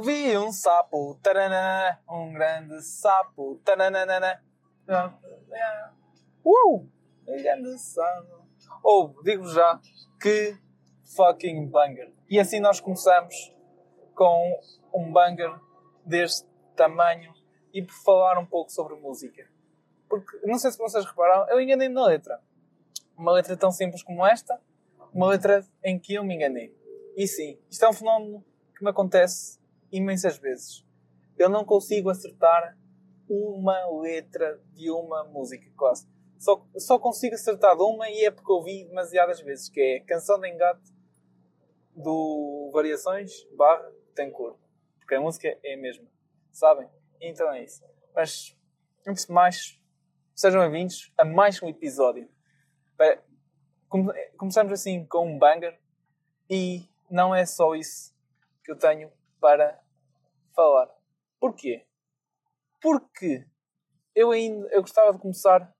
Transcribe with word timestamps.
vi 0.00 0.36
um 0.38 0.50
sapo, 0.50 1.18
taranana, 1.22 2.00
um 2.08 2.32
grande 2.32 2.80
sapo, 2.82 3.60
taranana. 3.64 4.42
Uh! 6.44 6.88
Um 7.26 7.42
grande 7.42 7.78
sapo. 7.78 8.42
Ou, 8.82 9.14
oh, 9.16 9.22
digo 9.22 9.46
já, 9.48 9.78
que 10.20 10.56
fucking 11.14 11.66
banger. 11.66 12.12
E 12.28 12.40
assim 12.40 12.58
nós 12.58 12.80
começamos 12.80 13.54
com 14.14 14.60
um 14.94 15.12
banger 15.12 15.52
deste 16.04 16.48
tamanho 16.74 17.32
e 17.72 17.82
por 17.82 17.94
falar 17.94 18.38
um 18.38 18.46
pouco 18.46 18.70
sobre 18.70 18.96
música. 18.96 19.46
Porque, 20.08 20.38
não 20.46 20.58
sei 20.58 20.70
se 20.70 20.78
vocês 20.78 21.04
repararam, 21.04 21.48
eu 21.50 21.60
enganei-me 21.60 21.94
na 21.94 22.06
letra. 22.06 22.40
Uma 23.16 23.32
letra 23.32 23.56
tão 23.56 23.70
simples 23.70 24.02
como 24.02 24.26
esta, 24.26 24.60
uma 25.12 25.28
letra 25.28 25.64
em 25.84 25.98
que 25.98 26.14
eu 26.14 26.24
me 26.24 26.34
enganei. 26.34 26.74
E 27.16 27.26
sim, 27.26 27.58
isto 27.70 27.84
é 27.84 27.88
um 27.88 27.92
fenómeno 27.92 28.44
que 28.76 28.82
me 28.82 28.90
acontece 28.90 29.61
imensas 29.92 30.38
vezes. 30.38 30.84
Eu 31.38 31.48
não 31.48 31.64
consigo 31.64 32.08
acertar 32.08 32.76
uma 33.28 33.86
letra 34.00 34.60
de 34.74 34.90
uma 34.90 35.24
música, 35.24 35.70
quase. 35.76 36.08
Só, 36.38 36.66
só 36.76 36.98
consigo 36.98 37.34
acertar 37.34 37.76
uma 37.80 38.10
e 38.10 38.24
é 38.24 38.30
porque 38.30 38.50
ouvi 38.50 38.84
demasiadas 38.84 39.40
vezes, 39.40 39.68
que 39.68 39.80
é 39.80 40.00
Canção 40.00 40.40
de 40.40 40.48
Engate 40.48 40.92
do 41.94 42.70
Variações 42.72 43.46
barra 43.54 43.92
tem 44.14 44.30
cor. 44.30 44.58
Porque 44.98 45.14
a 45.14 45.20
música 45.20 45.56
é 45.62 45.74
a 45.74 45.76
mesma. 45.76 46.06
Sabem? 46.50 46.88
Então 47.20 47.52
é 47.52 47.62
isso. 47.62 47.84
Mas, 48.14 48.56
antes 49.06 49.26
de 49.26 49.32
mais, 49.32 49.80
sejam 50.34 50.60
bem-vindos 50.62 51.12
a 51.16 51.24
mais 51.24 51.62
um 51.62 51.68
episódio. 51.68 52.28
Começamos 54.36 54.72
assim 54.72 55.04
com 55.06 55.26
um 55.26 55.38
banger 55.38 55.78
e 56.48 56.88
não 57.10 57.34
é 57.34 57.46
só 57.46 57.74
isso 57.74 58.14
que 58.64 58.72
eu 58.72 58.76
tenho 58.76 59.10
para 59.42 59.76
falar. 60.54 60.88
Porquê? 61.40 61.84
Porque 62.80 63.44
eu 64.14 64.30
ainda 64.30 64.68
eu 64.68 64.80
gostava 64.80 65.12
de 65.12 65.18
começar. 65.18 65.74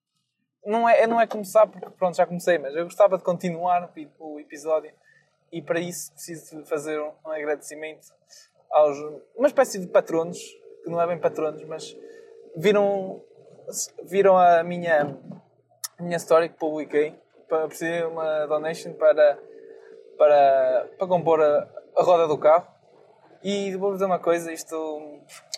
Não 0.66 0.88
é, 0.88 1.06
não 1.06 1.20
é 1.20 1.26
começar 1.26 1.66
porque 1.66 1.88
pronto, 1.90 2.16
já 2.16 2.26
comecei, 2.26 2.58
mas 2.58 2.74
eu 2.74 2.84
gostava 2.84 3.16
de 3.16 3.24
continuar 3.24 3.92
o 4.18 4.40
episódio 4.40 4.92
e 5.52 5.62
para 5.62 5.80
isso 5.80 6.12
preciso 6.12 6.64
fazer 6.66 7.00
um 7.00 7.30
agradecimento 7.30 8.06
aos 8.70 8.98
uma 9.36 9.48
espécie 9.48 9.78
de 9.78 9.86
patronos, 9.86 10.38
que 10.82 10.90
não 10.90 11.00
é 11.00 11.06
bem 11.06 11.18
patronos, 11.18 11.62
mas 11.64 11.96
viram 12.56 13.22
viram 14.04 14.36
a 14.36 14.62
minha 14.62 15.18
a 15.98 16.02
minha 16.02 16.16
story 16.16 16.48
que 16.48 16.58
publiquei 16.58 17.18
para 17.48 17.66
precisar 17.68 18.08
uma 18.08 18.46
donation 18.46 18.92
para 18.94 19.38
para 20.16 20.88
para 20.98 21.06
compor 21.06 21.40
a, 21.40 21.68
a 21.96 22.02
roda 22.02 22.26
do 22.26 22.38
carro 22.38 22.71
e 23.42 23.76
vou 23.76 23.92
dizer 23.92 24.04
uma 24.04 24.18
coisa, 24.18 24.52
isto 24.52 24.76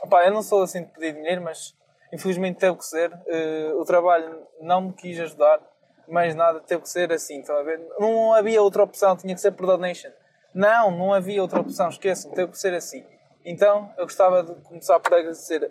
opa, 0.02 0.24
eu 0.24 0.32
não 0.32 0.42
sou 0.42 0.62
assim 0.62 0.84
de 0.84 0.90
pedir 0.90 1.14
dinheiro, 1.14 1.42
mas 1.42 1.74
infelizmente 2.12 2.58
teve 2.58 2.76
que 2.76 2.84
ser. 2.84 3.12
Uh, 3.12 3.80
o 3.80 3.84
trabalho 3.84 4.46
não 4.60 4.80
me 4.82 4.92
quis 4.92 5.18
ajudar 5.20 5.60
mais 6.08 6.34
nada, 6.34 6.60
teve 6.60 6.82
que 6.82 6.88
ser 6.88 7.12
assim, 7.12 7.40
estão 7.40 7.56
a 7.56 7.62
ver? 7.62 7.80
Não 7.98 8.32
havia 8.34 8.62
outra 8.62 8.82
opção, 8.82 9.16
tinha 9.16 9.34
que 9.34 9.40
ser 9.40 9.52
por 9.52 9.66
donation. 9.66 10.10
Não, 10.54 10.90
não 10.90 11.12
havia 11.12 11.42
outra 11.42 11.60
opção, 11.60 11.88
esqueçam, 11.88 12.30
teve 12.30 12.52
que 12.52 12.58
ser 12.58 12.74
assim. 12.74 13.04
Então, 13.44 13.92
eu 13.98 14.04
gostava 14.04 14.42
de 14.42 14.54
começar 14.62 14.98
por 15.00 15.12
agradecer 15.12 15.70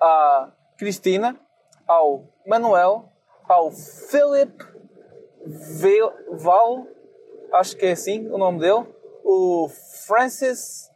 à 0.00 0.50
Cristina, 0.78 1.38
ao 1.86 2.24
Manuel, 2.46 3.10
ao 3.48 3.70
Philip 3.70 4.64
Val, 6.32 6.86
acho 7.52 7.76
que 7.76 7.86
é 7.86 7.92
assim 7.92 8.28
o 8.30 8.38
nome 8.38 8.60
dele, 8.60 8.86
o 9.24 9.68
Francis, 10.06 10.89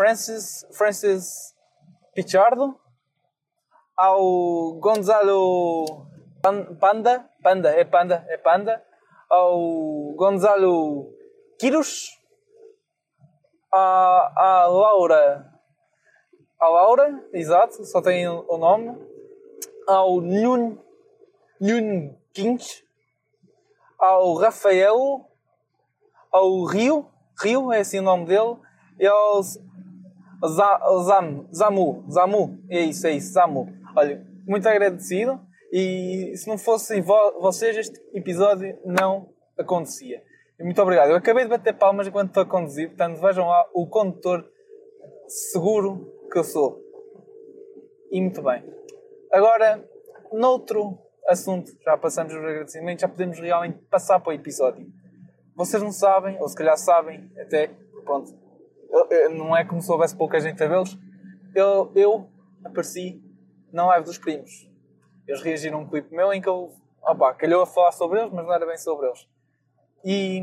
Francis, 0.00 0.66
Francis 0.72 1.54
Pichardo, 2.14 2.74
ao 3.94 4.72
Gonzalo 4.80 6.06
Panda, 6.80 7.28
Panda, 7.42 7.68
é 7.68 7.84
Panda, 7.84 8.24
é 8.30 8.38
Panda, 8.38 8.82
ao 9.28 10.14
Gonzalo 10.14 11.12
Quiros, 11.58 12.18
à, 13.70 14.64
Laura, 14.70 15.52
à 16.58 16.66
Laura, 16.66 17.22
exato, 17.34 17.84
só 17.84 18.00
tem 18.00 18.26
o 18.26 18.56
nome, 18.56 18.96
ao 19.86 20.18
Nun, 20.22 20.78
Nun 21.60 22.16
Kings, 22.32 22.82
ao 23.98 24.32
Rafael, 24.32 25.28
ao 26.32 26.64
Rio, 26.64 27.06
Rio 27.38 27.70
é 27.70 27.80
assim 27.80 27.98
o 27.98 28.02
nome 28.02 28.24
dele, 28.24 28.56
e 28.98 29.06
ao 29.06 29.42
Zam, 30.46 31.46
Zamu, 31.54 32.04
Zamu, 32.10 32.58
é 32.68 32.80
isso, 32.80 33.06
é 33.06 33.12
isso, 33.12 33.32
Zamu. 33.32 33.68
Olha, 33.96 34.26
muito 34.46 34.68
agradecido 34.68 35.40
e 35.72 36.32
se 36.36 36.48
não 36.48 36.58
fossem 36.58 37.02
vocês, 37.02 37.76
este 37.76 38.00
episódio 38.14 38.78
não 38.84 39.28
acontecia. 39.58 40.22
Muito 40.58 40.80
obrigado. 40.82 41.10
Eu 41.10 41.16
acabei 41.16 41.44
de 41.44 41.50
bater 41.50 41.74
palmas 41.74 42.06
enquanto 42.06 42.28
estou 42.28 42.42
a 42.42 42.46
conduzir, 42.46 42.88
portanto 42.88 43.20
vejam 43.20 43.46
lá 43.46 43.66
o 43.72 43.86
condutor 43.86 44.44
seguro 45.26 46.12
que 46.30 46.38
eu 46.38 46.44
sou. 46.44 46.80
E 48.10 48.20
muito 48.20 48.42
bem. 48.42 48.64
Agora, 49.32 49.82
noutro 50.32 50.98
assunto, 51.28 51.70
já 51.84 51.96
passamos 51.96 52.32
os 52.32 52.38
agradecimentos, 52.40 53.02
já 53.02 53.08
podemos 53.08 53.38
realmente 53.38 53.78
passar 53.90 54.18
para 54.20 54.30
o 54.30 54.32
episódio. 54.34 54.86
Vocês 55.54 55.82
não 55.82 55.92
sabem, 55.92 56.40
ou 56.40 56.48
se 56.48 56.56
calhar 56.56 56.76
sabem, 56.76 57.30
até, 57.38 57.70
pronto, 58.04 58.32
não 59.30 59.56
é 59.56 59.64
como 59.64 59.80
se 59.80 59.90
houvesse 59.90 60.16
pouca 60.16 60.40
gente 60.40 60.62
a 60.62 60.68
vê-los. 60.68 60.98
Eu, 61.54 61.92
eu 61.94 62.28
apareci 62.64 63.22
na 63.72 63.86
live 63.86 64.04
dos 64.04 64.18
primos 64.18 64.70
eles 65.30 65.42
reagiram 65.42 65.78
a 65.78 65.82
um 65.82 65.88
clipe 65.88 66.14
meu 66.14 66.32
em 66.32 66.40
que 66.40 66.48
eu, 66.48 66.72
opá, 67.02 67.32
calhou 67.34 67.62
a 67.62 67.66
falar 67.66 67.92
sobre 67.92 68.20
eles, 68.20 68.32
mas 68.32 68.44
não 68.44 68.52
era 68.52 68.66
bem 68.66 68.76
sobre 68.76 69.06
eles. 69.06 69.28
E, 70.04 70.42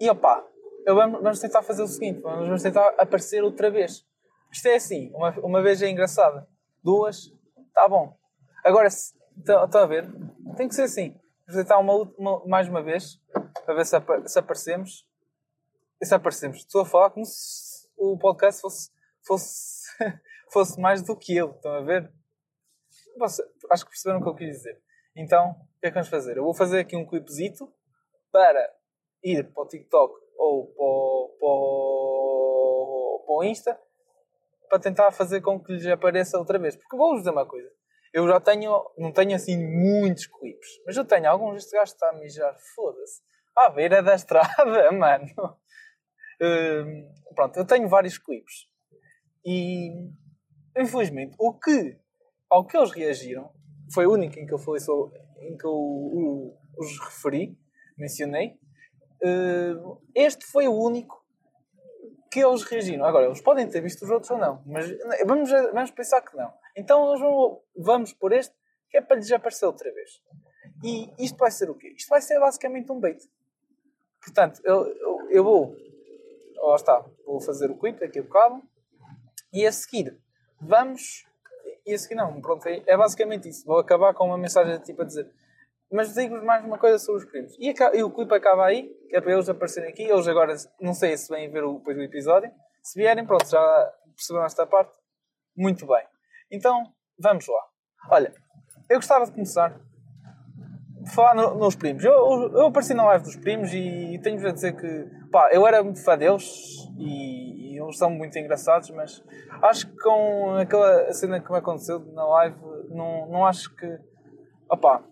e 0.00 0.08
opá, 0.08 0.44
eu 0.86 0.94
vamos, 0.94 1.20
vamos 1.20 1.40
tentar 1.40 1.62
fazer 1.62 1.82
o 1.82 1.86
seguinte, 1.86 2.20
vamos 2.20 2.62
tentar 2.62 2.94
aparecer 2.98 3.42
outra 3.42 3.70
vez. 3.70 4.06
Isto 4.50 4.68
é 4.68 4.76
assim, 4.76 5.12
uma, 5.14 5.30
uma 5.40 5.62
vez 5.62 5.82
é 5.82 5.90
engraçada, 5.90 6.48
duas, 6.82 7.30
tá 7.74 7.86
bom. 7.88 8.16
Agora, 8.64 8.88
estão 8.88 9.82
a 9.82 9.86
ver? 9.86 10.10
Tem 10.56 10.66
que 10.66 10.74
ser 10.74 10.82
assim. 10.82 11.14
Vamos 11.46 11.62
tentar 11.62 11.78
uma, 11.78 11.94
uma, 12.16 12.46
mais 12.46 12.68
uma 12.68 12.82
vez, 12.82 13.20
para 13.64 13.74
ver 13.74 13.84
se, 13.84 13.96
se 14.26 14.38
aparecemos. 14.38 15.06
E 16.00 16.06
se 16.06 16.14
aparecemos. 16.14 16.58
Estou 16.58 16.82
a 16.82 16.86
falar 16.86 17.10
como 17.10 17.24
se 17.24 17.88
o 17.96 18.16
podcast 18.16 18.60
fosse, 18.60 18.90
fosse, 19.26 19.88
fosse 20.52 20.80
mais 20.80 21.02
do 21.02 21.16
que 21.16 21.36
eu, 21.36 21.50
estão 21.50 21.72
a 21.72 21.80
ver? 21.80 22.12
Você, 23.18 23.42
acho 23.70 23.84
que 23.84 23.90
perceberam 23.90 24.20
o 24.20 24.22
que 24.22 24.28
eu 24.28 24.34
quis 24.34 24.56
dizer. 24.56 24.80
Então, 25.16 25.50
o 25.50 25.80
que 25.80 25.86
é 25.86 25.88
que 25.88 25.94
vamos 25.94 26.08
fazer? 26.08 26.36
Eu 26.36 26.44
vou 26.44 26.54
fazer 26.54 26.80
aqui 26.80 26.96
um 26.96 27.06
clipezito 27.06 27.72
para 28.30 28.72
ir 29.24 29.52
para 29.52 29.62
o 29.62 29.66
TikTok 29.66 30.14
ou 30.36 30.66
para 30.68 31.38
para 31.40 31.78
para 33.26 33.34
o 33.34 33.44
Insta 33.44 33.80
para 34.68 34.78
tentar 34.78 35.10
fazer 35.10 35.40
com 35.40 35.58
que 35.62 35.72
lhes 35.72 35.86
apareça 35.86 36.38
outra 36.38 36.58
vez. 36.58 36.76
Porque 36.76 36.96
vou-vos 36.96 37.20
dizer 37.20 37.30
uma 37.30 37.46
coisa. 37.46 37.68
Eu 38.12 38.26
já 38.28 38.40
tenho, 38.40 38.90
não 38.96 39.12
tenho 39.12 39.34
assim 39.34 39.56
muitos 39.56 40.26
clipes, 40.26 40.68
mas 40.86 40.96
eu 40.96 41.04
tenho 41.04 41.28
alguns. 41.28 41.64
Este 41.64 41.76
gajo 41.76 41.92
está 41.92 42.10
a 42.10 42.12
mijar, 42.12 42.56
foda-se. 42.74 43.22
À 43.56 43.70
beira 43.70 44.02
da 44.02 44.14
estrada, 44.14 44.92
mano. 44.92 45.26
Pronto, 47.34 47.56
eu 47.56 47.64
tenho 47.64 47.88
vários 47.88 48.18
clipes. 48.18 48.68
E, 49.44 49.90
infelizmente, 50.76 51.34
o 51.38 51.52
que 51.52 51.98
ao 52.50 52.66
que 52.66 52.76
eles 52.76 52.90
reagiram, 52.90 53.50
foi 53.92 54.06
o 54.06 54.12
único 54.12 54.38
em 54.38 54.46
que 54.46 54.52
eu 54.52 54.58
falei 54.58 54.80
sobre, 54.80 55.18
em 55.40 55.56
que 55.56 55.66
eu, 55.66 56.10
eu, 56.14 56.58
os 56.78 56.98
referi, 57.00 57.58
mencionei. 57.96 58.58
Uh, 59.22 60.00
este 60.14 60.44
foi 60.46 60.68
o 60.68 60.72
único 60.72 61.24
que 62.30 62.40
eles 62.40 62.62
reagiram. 62.62 63.04
Agora, 63.04 63.26
eles 63.26 63.40
podem 63.40 63.68
ter 63.68 63.80
visto 63.80 64.02
os 64.02 64.10
outros 64.10 64.30
ou 64.30 64.38
não, 64.38 64.62
mas 64.66 64.86
vamos, 65.26 65.50
vamos 65.50 65.90
pensar 65.90 66.20
que 66.22 66.36
não. 66.36 66.52
Então 66.76 67.04
nós 67.06 67.20
vamos, 67.20 67.58
vamos 67.76 68.12
por 68.12 68.32
este, 68.32 68.54
que 68.90 68.98
é 68.98 69.00
para 69.00 69.16
lhes 69.16 69.30
aparecer 69.32 69.66
outra 69.66 69.92
vez. 69.92 70.22
E 70.84 71.10
isto 71.18 71.36
vai 71.36 71.50
ser 71.50 71.68
o 71.68 71.74
quê? 71.74 71.92
Isto 71.96 72.08
vai 72.08 72.20
ser 72.20 72.38
basicamente 72.38 72.92
um 72.92 73.00
bait. 73.00 73.18
Portanto, 74.22 74.60
eu, 74.64 74.86
eu, 74.86 75.30
eu 75.30 75.44
vou. 75.44 75.76
Lá 76.60 76.76
está, 76.76 77.04
vou 77.24 77.40
fazer 77.40 77.70
o 77.70 77.78
clipe 77.78 78.00
daqui 78.00 78.18
a 78.18 78.22
bocado. 78.22 78.62
E 79.52 79.66
a 79.66 79.72
seguir, 79.72 80.18
vamos 80.60 81.26
e 81.88 81.94
a 81.94 81.98
seguir 81.98 82.16
não. 82.16 82.40
Pronto, 82.40 82.66
é, 82.66 82.82
é 82.86 82.96
basicamente 82.96 83.48
isso. 83.48 83.64
Vou 83.64 83.78
acabar 83.78 84.12
com 84.12 84.26
uma 84.26 84.36
mensagem 84.36 84.78
tipo 84.80 85.02
a 85.02 85.04
dizer. 85.04 85.30
Mas 85.90 86.12
digo-vos 86.12 86.44
mais 86.44 86.62
uma 86.64 86.76
coisa 86.76 86.98
sobre 86.98 87.24
os 87.24 87.30
primos. 87.30 87.56
E, 87.58 87.74
e, 87.94 88.02
o 88.02 88.10
clipe 88.10 88.34
acaba 88.34 88.66
aí, 88.66 88.94
que 89.08 89.16
é 89.16 89.20
para 89.20 89.32
eles 89.32 89.48
aparecerem 89.48 89.88
aqui. 89.88 90.02
Eles 90.02 90.28
agora, 90.28 90.54
não 90.78 90.92
sei 90.92 91.16
se 91.16 91.32
vêm 91.32 91.50
ver 91.50 91.64
o, 91.64 91.78
depois 91.78 91.96
do 91.96 92.02
episódio. 92.02 92.52
Se 92.82 92.98
vierem, 92.98 93.24
pronto, 93.24 93.48
já 93.48 93.94
perceberam 94.14 94.44
esta 94.44 94.66
parte. 94.66 94.92
Muito 95.56 95.86
bem. 95.86 96.04
Então, 96.50 96.92
vamos 97.18 97.46
lá. 97.48 97.64
Olha, 98.10 98.34
eu 98.88 98.98
gostava 98.98 99.24
de 99.24 99.32
começar 99.32 99.80
falar 101.08 101.34
no, 101.34 101.54
nos 101.54 101.74
primos. 101.74 102.04
Eu, 102.04 102.12
eu, 102.52 102.66
apareci 102.66 102.94
na 102.94 103.04
live 103.04 103.24
dos 103.24 103.36
primos 103.36 103.72
e 103.72 104.18
tenho-vos 104.22 104.44
a 104.44 104.50
dizer 104.50 104.76
que, 104.76 105.06
pá, 105.30 105.50
eu 105.52 105.66
era 105.66 105.82
muito 105.82 106.02
fã 106.02 106.16
deles 106.16 106.88
e, 106.98 107.74
e 107.74 107.78
eles 107.78 107.98
são 107.98 108.10
muito 108.10 108.38
engraçados, 108.38 108.90
mas 108.90 109.22
acho 109.62 109.88
que 109.88 109.96
com 109.98 110.56
aquela 110.56 111.12
cena 111.12 111.40
que 111.40 111.50
me 111.50 111.58
aconteceu 111.58 112.00
na 112.12 112.26
live, 112.26 112.56
não, 112.90 113.26
não 113.28 113.46
acho 113.46 113.74
que. 113.74 113.98
opá. 114.70 115.02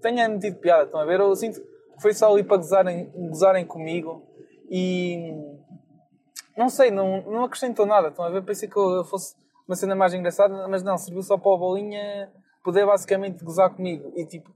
tenha 0.00 0.28
metido 0.28 0.58
piada, 0.58 0.84
estão 0.84 1.00
a 1.00 1.04
ver? 1.04 1.20
Eu 1.20 1.34
sinto 1.34 1.60
que 1.60 2.02
foi 2.02 2.14
só 2.14 2.32
ali 2.32 2.42
para 2.42 2.56
gozarem, 2.56 3.10
gozarem 3.10 3.64
comigo 3.64 4.26
e. 4.70 5.34
não 6.56 6.68
sei, 6.68 6.90
não, 6.90 7.22
não 7.22 7.44
acrescentou 7.44 7.86
nada, 7.86 8.08
estão 8.08 8.24
a 8.24 8.30
ver? 8.30 8.42
Pensei 8.42 8.68
que 8.68 8.76
eu 8.76 9.04
fosse 9.04 9.34
uma 9.66 9.76
cena 9.76 9.94
mais 9.94 10.12
engraçada, 10.12 10.66
mas 10.68 10.82
não, 10.82 10.98
serviu 10.98 11.22
só 11.22 11.38
para 11.38 11.54
a 11.54 11.56
bolinha 11.56 12.30
poder 12.62 12.86
basicamente 12.86 13.44
gozar 13.44 13.70
comigo 13.70 14.12
e 14.16 14.26
tipo 14.26 14.52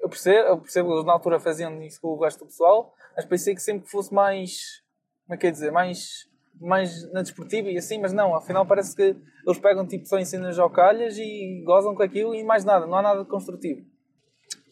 eu 0.00 0.08
percebo, 0.08 0.48
eu 0.48 0.58
percebo, 0.58 0.94
eles 0.94 1.04
na 1.04 1.12
altura 1.12 1.40
faziam 1.40 1.82
isso 1.82 2.00
com 2.00 2.08
o 2.08 2.20
resto 2.22 2.40
do 2.40 2.46
pessoal, 2.46 2.94
mas 3.14 3.24
pensei 3.24 3.54
que 3.54 3.60
sempre 3.60 3.88
fosse 3.88 4.12
mais, 4.12 4.82
como 5.26 5.34
é 5.34 5.36
que 5.36 5.46
é 5.46 5.50
dizer, 5.50 5.70
mais, 5.70 6.28
mais 6.60 7.10
na 7.12 7.20
desportiva 7.22 7.68
e 7.68 7.76
assim, 7.76 8.00
mas 8.00 8.12
não, 8.12 8.34
afinal 8.34 8.64
parece 8.64 8.94
que 8.94 9.16
eles 9.46 9.58
pegam 9.58 9.86
tipo 9.86 10.06
só 10.06 10.18
em 10.18 10.24
cenas 10.24 10.58
ao 10.58 10.70
calhas 10.70 11.18
e 11.18 11.62
gozam 11.64 11.94
com 11.94 12.02
aquilo 12.02 12.34
e 12.34 12.42
mais 12.42 12.64
nada, 12.64 12.86
não 12.86 12.96
há 12.96 13.02
nada 13.02 13.22
de 13.22 13.28
construtivo. 13.28 13.84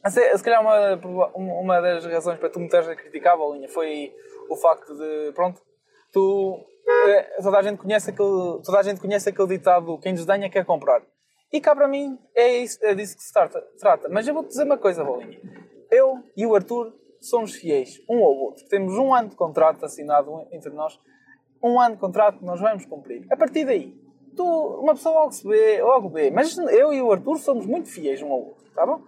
Se, 0.08 0.38
se 0.38 0.44
calhar 0.44 0.62
uma, 0.62 0.96
uma 1.34 1.80
das 1.80 2.04
razões 2.06 2.38
para 2.38 2.48
tu 2.48 2.60
me 2.60 2.68
teres 2.68 2.88
a 2.88 2.94
criticar, 2.94 3.36
Bolinha, 3.36 3.68
foi 3.68 4.12
o 4.48 4.56
facto 4.56 4.94
de, 4.96 5.32
pronto, 5.32 5.60
tu, 6.12 6.64
eh, 7.08 7.22
toda 7.42 7.58
a 7.58 7.62
gente 7.62 7.78
conhece 7.78 8.10
aquele, 8.10 8.62
toda 8.64 8.78
a 8.78 8.82
gente 8.84 9.00
conhece 9.00 9.28
aquele 9.28 9.48
ditado, 9.48 9.98
quem 9.98 10.14
desdenha 10.14 10.48
quer 10.48 10.64
comprar. 10.64 11.02
E 11.52 11.60
cá 11.60 11.74
para 11.74 11.88
mim 11.88 12.18
é, 12.34 12.58
isso, 12.58 12.78
é 12.82 12.94
disso 12.94 13.16
que 13.16 13.22
se 13.22 13.32
trata, 13.32 13.60
trata. 13.78 14.08
Mas 14.08 14.26
eu 14.26 14.34
vou-te 14.34 14.48
dizer 14.48 14.64
uma 14.64 14.78
coisa, 14.78 15.04
Bolinha. 15.04 15.40
Eu 15.90 16.22
e 16.36 16.44
o 16.44 16.54
Arthur 16.54 16.92
somos 17.20 17.54
fiéis 17.54 18.02
um 18.08 18.24
ao 18.24 18.34
outro. 18.34 18.66
Temos 18.68 18.94
um 18.98 19.14
ano 19.14 19.28
de 19.28 19.36
contrato 19.36 19.84
assinado 19.84 20.46
entre 20.50 20.70
nós. 20.70 21.00
Um 21.62 21.80
ano 21.80 21.94
de 21.94 22.00
contrato 22.00 22.38
que 22.38 22.44
nós 22.44 22.60
vamos 22.60 22.84
cumprir. 22.84 23.26
A 23.30 23.36
partir 23.36 23.64
daí, 23.64 23.94
tu, 24.36 24.44
uma 24.44 24.94
pessoa 24.94 25.20
logo 25.20 25.32
se 25.32 25.46
vê, 25.46 25.82
logo 25.82 26.08
vê. 26.08 26.30
Mas 26.30 26.56
eu 26.58 26.92
e 26.92 27.00
o 27.00 27.12
Arthur 27.12 27.38
somos 27.38 27.66
muito 27.66 27.88
fiéis 27.88 28.20
um 28.22 28.30
ao 28.30 28.40
outro, 28.40 28.70
tá 28.74 28.84
bom? 28.84 29.02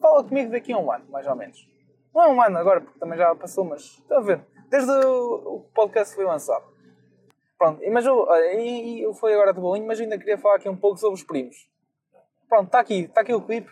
Fala 0.00 0.22
comigo 0.22 0.50
daqui 0.50 0.72
a 0.72 0.78
um 0.78 0.92
ano, 0.92 1.04
mais 1.08 1.26
ou 1.26 1.34
menos. 1.34 1.66
Não 2.14 2.22
é 2.22 2.28
um 2.28 2.42
ano 2.42 2.58
agora, 2.58 2.80
porque 2.80 2.98
também 2.98 3.18
já 3.18 3.34
passou, 3.34 3.64
mas 3.64 3.82
está 3.82 4.18
a 4.18 4.20
ver. 4.20 4.44
Desde 4.68 4.90
o 4.90 5.64
podcast 5.74 6.14
foi 6.14 6.24
lançado. 6.24 6.64
Pronto, 7.58 7.80
mas 7.90 8.04
eu, 8.04 8.26
e, 8.58 9.02
e 9.02 9.14
foi 9.14 9.32
agora 9.32 9.52
de 9.52 9.60
bolinho, 9.60 9.86
mas 9.86 10.00
ainda 10.00 10.18
queria 10.18 10.36
falar 10.36 10.56
aqui 10.56 10.68
um 10.68 10.76
pouco 10.76 10.98
sobre 10.98 11.14
os 11.14 11.22
primos. 11.22 11.68
Pronto, 12.54 12.66
está 12.66 12.78
aqui, 12.78 13.00
está 13.00 13.22
aqui 13.22 13.34
o 13.34 13.42
clipe. 13.42 13.68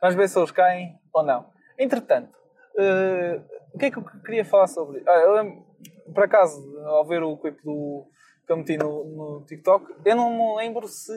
Vamos 0.00 0.16
ver 0.16 0.28
se 0.28 0.36
eles 0.36 0.50
caem 0.50 0.98
ou 1.12 1.22
não. 1.22 1.46
Entretanto, 1.78 2.36
uh, 2.74 3.40
o 3.72 3.78
que 3.78 3.84
é 3.84 3.90
que 3.92 3.96
eu 3.96 4.04
queria 4.24 4.44
falar 4.44 4.66
sobre? 4.66 5.04
Ah, 5.06 5.20
eu 5.20 5.34
lembro, 5.34 5.64
por 6.12 6.24
acaso, 6.24 6.60
ao 6.80 7.06
ver 7.06 7.22
o 7.22 7.36
clipe 7.36 7.62
do, 7.62 8.04
que 8.44 8.52
eu 8.52 8.56
meti 8.56 8.76
no, 8.76 9.04
no 9.04 9.44
TikTok, 9.44 9.94
eu 10.04 10.16
não 10.16 10.30
me 10.30 10.56
lembro 10.56 10.88
se 10.88 11.12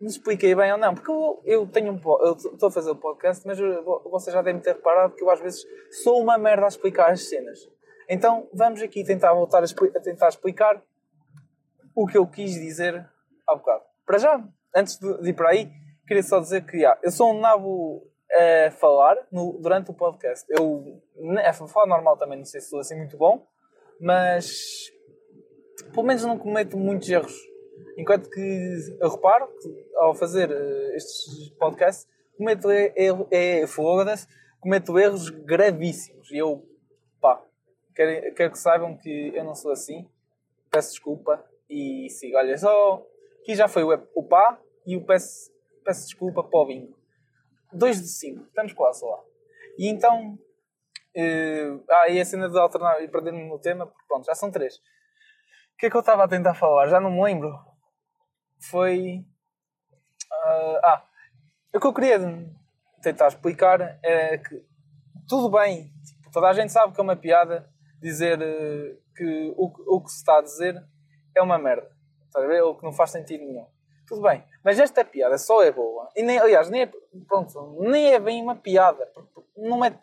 me 0.00 0.06
expliquei 0.06 0.54
bem 0.54 0.70
ou 0.70 0.78
não, 0.78 0.94
porque 0.94 1.10
eu, 1.10 1.42
eu 1.44 1.66
tenho 1.66 1.92
um 1.92 2.00
eu 2.20 2.34
estou 2.34 2.68
a 2.68 2.70
fazer 2.70 2.92
o 2.92 2.94
podcast, 2.94 3.44
mas 3.44 3.58
vocês 4.04 4.32
já 4.32 4.40
devem 4.40 4.60
ter 4.60 4.74
reparado 4.74 5.16
que 5.16 5.24
eu 5.24 5.30
às 5.30 5.40
vezes 5.40 5.66
sou 6.04 6.22
uma 6.22 6.38
merda 6.38 6.66
a 6.66 6.68
explicar 6.68 7.10
as 7.10 7.28
cenas. 7.28 7.68
Então 8.08 8.48
vamos 8.54 8.80
aqui 8.80 9.02
tentar 9.02 9.34
voltar 9.34 9.64
a, 9.64 9.66
a 9.66 10.00
tentar 10.00 10.28
explicar 10.28 10.80
o 11.96 12.06
que 12.06 12.16
eu 12.16 12.28
quis 12.28 12.52
dizer 12.52 13.04
há 13.44 13.56
bocado. 13.56 13.82
Para 14.06 14.18
já, 14.18 14.40
antes 14.72 15.00
de, 15.00 15.20
de 15.20 15.30
ir 15.30 15.34
para 15.34 15.48
aí, 15.48 15.68
queria 16.08 16.22
só 16.22 16.40
dizer 16.40 16.64
que 16.64 16.78
yeah, 16.78 16.98
eu 17.02 17.12
sou 17.12 17.32
um 17.32 17.38
nabo 17.38 18.02
a 18.32 18.70
falar 18.70 19.16
no, 19.30 19.58
durante 19.60 19.90
o 19.90 19.94
podcast. 19.94 20.44
Eu, 20.48 21.00
a 21.44 21.52
falar 21.52 21.86
normal 21.86 22.16
também, 22.16 22.38
não 22.38 22.44
sei 22.44 22.60
se 22.60 22.70
sou 22.70 22.80
assim 22.80 22.96
muito 22.96 23.16
bom, 23.16 23.46
mas 24.00 24.90
pelo 25.92 26.06
menos 26.06 26.24
não 26.24 26.38
cometo 26.38 26.76
muitos 26.76 27.08
erros. 27.08 27.36
Enquanto 27.96 28.30
que 28.30 28.96
eu 29.00 29.10
reparo 29.10 29.48
que 29.60 29.86
ao 29.96 30.14
fazer 30.14 30.50
uh, 30.50 30.94
estes 30.94 31.50
podcasts, 31.58 32.08
cometo, 32.36 32.70
erro, 32.70 33.28
é, 33.30 33.64
cometo 34.60 34.98
erros 34.98 35.28
gravíssimos. 35.30 36.30
E 36.30 36.38
eu, 36.38 36.64
pá, 37.20 37.42
quero, 37.94 38.34
quero 38.34 38.52
que 38.52 38.58
saibam 38.58 38.96
que 38.96 39.32
eu 39.34 39.44
não 39.44 39.54
sou 39.54 39.72
assim. 39.72 40.08
Peço 40.70 40.90
desculpa 40.90 41.44
e 41.68 42.08
sigo. 42.10 42.36
Olha, 42.36 42.56
só 42.56 43.04
aqui 43.40 43.54
já 43.54 43.68
foi 43.68 43.82
o, 43.82 44.08
o 44.14 44.22
pá 44.22 44.60
e 44.86 44.96
o 44.96 45.04
peço 45.04 45.50
peço 45.84 46.06
desculpa 46.06 46.42
para 46.42 46.58
o 46.58 46.66
bingo. 46.66 46.96
2 47.72 48.00
de 48.00 48.08
5, 48.08 48.44
estamos 48.44 48.72
quase 48.72 49.04
lá. 49.04 49.18
E 49.78 49.88
então. 49.88 50.38
Uh, 51.16 51.84
ah, 51.90 52.08
e 52.08 52.20
a 52.20 52.24
cena 52.24 52.48
de 52.48 52.58
alternar 52.58 53.02
e 53.02 53.08
perder-me 53.08 53.48
no 53.48 53.58
tema, 53.58 53.86
porque 53.86 54.04
pronto, 54.06 54.26
já 54.26 54.34
são 54.34 54.50
3. 54.50 54.76
O 54.76 54.80
que 55.78 55.86
é 55.86 55.90
que 55.90 55.96
eu 55.96 56.00
estava 56.00 56.24
a 56.24 56.28
tentar 56.28 56.54
falar? 56.54 56.88
Já 56.88 57.00
não 57.00 57.10
me 57.10 57.22
lembro. 57.22 57.52
Foi. 58.70 59.24
Uh, 60.30 60.78
ah, 60.84 61.04
o 61.74 61.80
que 61.80 61.86
eu 61.86 61.94
queria 61.94 62.18
tentar 63.02 63.28
explicar 63.28 63.98
é 64.02 64.38
que 64.38 64.64
tudo 65.28 65.50
bem, 65.50 65.92
tipo, 66.04 66.30
toda 66.32 66.48
a 66.48 66.52
gente 66.52 66.72
sabe 66.72 66.92
que 66.92 67.00
é 67.00 67.02
uma 67.02 67.16
piada 67.16 67.68
dizer 68.00 68.38
uh, 68.38 69.02
que 69.16 69.54
o, 69.56 69.96
o 69.96 70.02
que 70.02 70.10
se 70.10 70.18
está 70.18 70.38
a 70.38 70.42
dizer 70.42 70.82
é 71.34 71.42
uma 71.42 71.58
merda. 71.58 71.90
Está 72.26 72.40
a 72.40 72.46
ver? 72.46 72.62
Ou 72.62 72.76
que 72.76 72.84
não 72.84 72.92
faz 72.92 73.10
sentido 73.10 73.44
nenhum. 73.44 73.66
Tudo 74.08 74.22
bem, 74.22 74.42
mas 74.64 74.78
esta 74.78 75.04
piada 75.04 75.36
só 75.36 75.62
é 75.62 75.70
boa. 75.70 76.08
E 76.16 76.22
nem, 76.22 76.38
aliás, 76.38 76.70
nem 76.70 76.82
é, 76.82 76.92
pronto, 77.26 77.76
nem 77.80 78.14
é 78.14 78.18
bem 78.18 78.42
uma 78.42 78.56
piada. 78.56 79.06
Não 79.54 79.84
é 79.84 79.98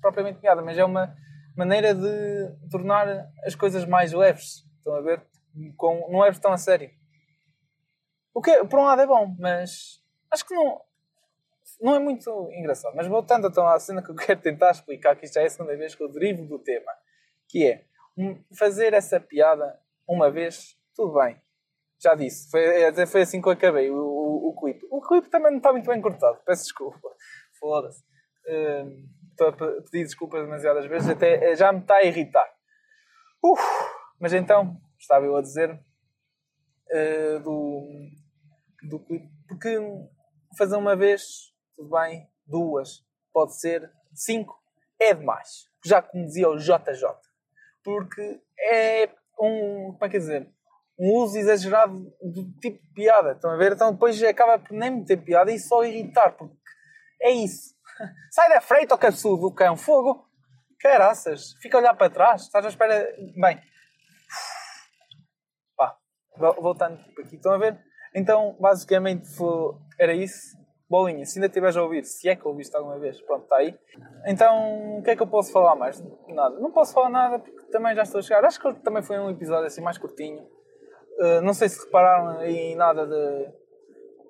propriamente 0.00 0.40
piada, 0.40 0.62
mas 0.62 0.78
é 0.78 0.84
uma 0.84 1.14
maneira 1.54 1.94
de 1.94 2.68
tornar 2.70 3.06
as 3.44 3.54
coisas 3.54 3.84
mais 3.84 4.14
leves. 4.14 4.64
Estão 4.78 4.94
a 4.94 5.02
ver? 5.02 5.22
Com, 5.76 6.10
não 6.10 6.20
leves 6.20 6.40
tão 6.40 6.52
a 6.52 6.56
sério. 6.56 6.90
O 8.32 8.40
que, 8.40 8.64
por 8.64 8.78
um 8.78 8.84
lado, 8.84 9.02
é 9.02 9.06
bom, 9.06 9.36
mas 9.38 10.02
acho 10.30 10.46
que 10.46 10.54
não, 10.54 10.80
não 11.82 11.94
é 11.96 11.98
muito 11.98 12.48
engraçado. 12.52 12.96
Mas 12.96 13.06
voltando 13.08 13.46
então 13.48 13.68
à 13.68 13.78
cena 13.78 14.02
que 14.02 14.10
eu 14.10 14.14
quero 14.16 14.40
tentar 14.40 14.70
explicar, 14.70 15.16
que 15.16 15.26
isto 15.26 15.34
já 15.34 15.42
é 15.42 15.46
a 15.46 15.50
segunda 15.50 15.76
vez 15.76 15.94
que 15.94 16.02
eu 16.02 16.08
derivo 16.08 16.46
do 16.46 16.58
tema, 16.58 16.92
que 17.46 17.66
é 17.66 17.84
fazer 18.58 18.94
essa 18.94 19.20
piada 19.20 19.78
uma 20.08 20.30
vez, 20.30 20.78
tudo 20.94 21.18
bem 21.18 21.38
já 22.00 22.14
disse, 22.14 22.50
foi, 22.50 22.82
é, 22.82 23.06
foi 23.06 23.22
assim 23.22 23.42
que 23.42 23.48
eu 23.48 23.52
acabei 23.52 23.90
o, 23.90 23.96
o, 23.96 24.48
o 24.48 24.56
clipe. 24.58 24.86
O 24.90 25.00
clipe 25.00 25.28
também 25.28 25.50
não 25.50 25.58
está 25.58 25.70
muito 25.72 25.86
bem 25.86 26.00
cortado, 26.00 26.40
peço 26.44 26.64
desculpa. 26.64 27.10
Foda-se. 27.60 28.02
Uh, 28.46 29.06
estou 29.30 29.48
a 29.48 29.52
pedir 29.52 30.04
desculpas 30.04 30.42
demasiadas 30.42 30.86
vezes, 30.86 31.08
até 31.08 31.50
eh, 31.50 31.56
já 31.56 31.72
me 31.72 31.80
está 31.80 31.96
a 31.96 32.04
irritar. 32.04 32.46
Uf, 33.42 33.62
mas 34.18 34.32
então, 34.32 34.80
estava 34.98 35.26
eu 35.26 35.36
a 35.36 35.42
dizer 35.42 35.70
uh, 35.70 37.40
do, 37.40 37.86
do 38.88 38.98
clipe. 39.00 39.28
Porque 39.46 39.78
fazer 40.56 40.76
uma 40.76 40.96
vez, 40.96 41.52
tudo 41.76 41.90
bem, 41.90 42.28
duas, 42.46 43.04
pode 43.32 43.58
ser, 43.58 43.90
cinco, 44.14 44.58
é 44.98 45.14
demais. 45.14 45.68
Já 45.84 46.02
como 46.02 46.24
dizia 46.24 46.48
o 46.48 46.56
JJ. 46.56 47.04
Porque 47.82 48.40
é 48.58 49.08
um. 49.40 49.92
Como 49.92 50.04
é 50.04 50.08
que 50.08 50.16
é 50.16 50.20
dizer? 50.20 50.52
Um 51.00 51.22
uso 51.22 51.38
exagerado 51.38 51.98
do 52.20 52.52
tipo 52.60 52.78
de 52.78 52.92
piada. 52.94 53.32
Estão 53.32 53.50
a 53.50 53.56
ver? 53.56 53.72
Então 53.72 53.90
depois 53.90 54.22
acaba 54.22 54.58
por 54.58 54.74
nem 54.74 54.90
meter 54.90 55.16
piada 55.16 55.50
e 55.50 55.58
só 55.58 55.82
irritar, 55.82 56.32
porque 56.32 56.54
é 57.22 57.30
isso. 57.30 57.74
Sai 58.30 58.50
da 58.50 58.60
freita, 58.60 58.94
o 58.94 58.98
caçudo 58.98 59.48
do 59.48 59.54
cão, 59.54 59.76
fogo. 59.76 60.28
Caraças, 60.78 61.54
fica 61.60 61.76
a 61.76 61.80
olhar 61.80 61.94
para 61.94 62.10
trás, 62.10 62.42
estás 62.42 62.64
à 62.64 62.68
espera. 62.68 63.14
Bem, 63.34 63.58
pá, 65.76 65.96
voltando 66.36 67.00
aqui, 67.18 67.36
estão 67.36 67.52
a 67.52 67.58
ver? 67.58 67.78
Então, 68.14 68.56
basicamente, 68.60 69.28
era 69.98 70.14
isso. 70.14 70.58
Bolinha, 70.88 71.24
se 71.24 71.38
ainda 71.38 71.46
estiveres 71.46 71.76
a 71.76 71.82
ouvir, 71.82 72.04
se 72.04 72.28
é 72.28 72.34
que 72.34 72.48
ouviste 72.48 72.76
alguma 72.76 72.98
vez, 72.98 73.20
pronto, 73.22 73.44
está 73.44 73.58
aí. 73.58 73.78
Então, 74.26 74.98
o 74.98 75.02
que 75.02 75.10
é 75.10 75.16
que 75.16 75.22
eu 75.22 75.26
posso 75.26 75.52
falar 75.52 75.76
mais? 75.76 76.02
Nada. 76.26 76.58
Não 76.58 76.72
posso 76.72 76.92
falar 76.92 77.08
nada 77.08 77.38
porque 77.38 77.70
também 77.70 77.94
já 77.94 78.02
estou 78.02 78.18
a 78.18 78.22
chegar. 78.22 78.44
Acho 78.44 78.60
que 78.60 78.74
também 78.82 79.00
foi 79.00 79.16
um 79.18 79.30
episódio 79.30 79.66
assim 79.66 79.80
mais 79.80 79.98
curtinho. 79.98 80.44
Eh, 81.20 81.40
não 81.42 81.52
sei 81.52 81.68
se 81.68 81.84
repararam 81.84 82.42
em 82.44 82.74
nada 82.74 83.06
de 83.06 83.52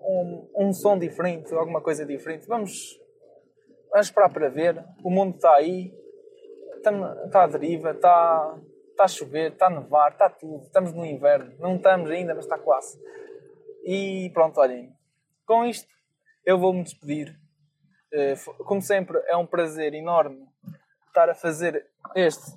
um, 0.00 0.50
um 0.56 0.72
som 0.72 0.98
diferente, 0.98 1.54
alguma 1.54 1.80
coisa 1.80 2.04
diferente. 2.04 2.48
Vamos, 2.48 3.00
vamos 3.92 4.08
esperar 4.08 4.28
para 4.32 4.48
ver. 4.48 4.84
O 5.04 5.08
mundo 5.08 5.36
está 5.36 5.54
aí, 5.54 5.94
está 6.74 7.44
à 7.44 7.46
deriva, 7.46 7.92
está, 7.92 8.58
está 8.90 9.04
a 9.04 9.08
chover, 9.08 9.52
está 9.52 9.68
a 9.68 9.70
nevar, 9.70 10.10
está 10.10 10.28
tudo. 10.28 10.64
Estamos 10.64 10.92
no 10.92 11.06
inverno, 11.06 11.54
não 11.60 11.76
estamos 11.76 12.10
ainda, 12.10 12.34
mas 12.34 12.44
está 12.44 12.58
quase. 12.58 13.00
E 13.84 14.28
pronto, 14.34 14.60
olhem, 14.60 14.92
com 15.46 15.64
isto 15.64 15.88
eu 16.44 16.58
vou-me 16.58 16.82
despedir. 16.82 17.38
Eh, 18.12 18.34
como 18.64 18.82
sempre, 18.82 19.16
é 19.28 19.36
um 19.36 19.46
prazer 19.46 19.94
enorme 19.94 20.44
estar 21.06 21.30
a 21.30 21.34
fazer 21.34 21.86
este 22.16 22.50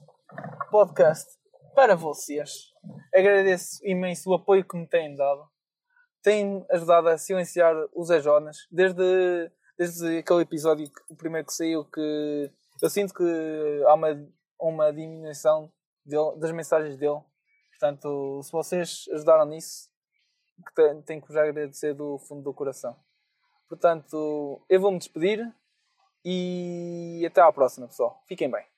podcast 0.71 1.29
para 1.75 1.95
vocês. 1.95 2.72
Agradeço 3.13 3.79
imenso 3.85 4.29
o 4.29 4.33
apoio 4.33 4.65
que 4.67 4.77
me 4.77 4.87
têm 4.87 5.15
dado. 5.15 5.47
Têm 6.21 6.65
ajudado 6.71 7.09
a 7.09 7.17
silenciar 7.17 7.75
os 7.93 8.09
Ajonas 8.09 8.57
desde, 8.71 9.51
desde 9.77 10.19
aquele 10.19 10.41
episódio, 10.41 10.89
o 11.09 11.15
primeiro 11.15 11.45
que 11.45 11.53
saiu, 11.53 11.85
que 11.85 12.51
eu 12.81 12.89
sinto 12.89 13.13
que 13.13 13.83
há 13.87 13.93
uma, 13.93 14.27
uma 14.59 14.91
diminuição 14.91 15.71
dele, 16.05 16.37
das 16.37 16.51
mensagens 16.51 16.97
dele. 16.97 17.19
Portanto, 17.71 18.41
se 18.43 18.51
vocês 18.51 19.05
ajudaram 19.13 19.45
nisso, 19.45 19.89
que 20.75 21.01
tenho 21.05 21.21
que 21.21 21.27
vos 21.27 21.35
agradecer 21.35 21.93
do 21.93 22.17
fundo 22.19 22.43
do 22.43 22.53
coração. 22.53 22.95
Portanto, 23.67 24.63
eu 24.69 24.79
vou-me 24.79 24.99
despedir 24.99 25.53
e 26.23 27.23
até 27.25 27.41
à 27.41 27.51
próxima, 27.51 27.87
pessoal. 27.87 28.21
Fiquem 28.27 28.49
bem. 28.49 28.72